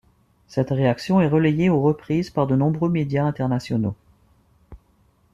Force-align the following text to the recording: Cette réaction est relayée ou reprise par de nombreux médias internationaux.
Cette 0.47 0.71
réaction 0.71 1.21
est 1.21 1.27
relayée 1.27 1.69
ou 1.69 1.79
reprise 1.79 2.31
par 2.31 2.47
de 2.47 2.55
nombreux 2.55 2.89
médias 2.89 3.23
internationaux. 3.25 3.93